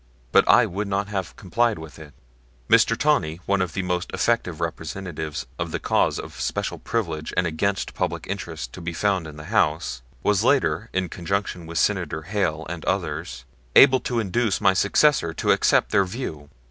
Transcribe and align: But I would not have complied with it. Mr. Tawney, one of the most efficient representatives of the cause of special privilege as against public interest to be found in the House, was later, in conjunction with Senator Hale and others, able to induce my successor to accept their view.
But 0.31 0.47
I 0.49 0.65
would 0.65 0.87
not 0.87 1.09
have 1.09 1.35
complied 1.35 1.77
with 1.77 1.99
it. 1.99 2.15
Mr. 2.67 2.97
Tawney, 2.97 3.39
one 3.45 3.61
of 3.61 3.73
the 3.73 3.83
most 3.83 4.09
efficient 4.15 4.59
representatives 4.59 5.45
of 5.59 5.69
the 5.69 5.77
cause 5.79 6.17
of 6.17 6.41
special 6.41 6.79
privilege 6.79 7.31
as 7.37 7.45
against 7.45 7.93
public 7.93 8.25
interest 8.27 8.73
to 8.73 8.81
be 8.81 8.93
found 8.93 9.27
in 9.27 9.37
the 9.37 9.51
House, 9.53 10.01
was 10.23 10.43
later, 10.43 10.89
in 10.91 11.07
conjunction 11.07 11.67
with 11.67 11.77
Senator 11.77 12.23
Hale 12.23 12.65
and 12.67 12.83
others, 12.85 13.45
able 13.75 13.99
to 13.99 14.19
induce 14.19 14.59
my 14.59 14.73
successor 14.73 15.35
to 15.35 15.51
accept 15.51 15.91
their 15.91 16.05
view. 16.05 16.49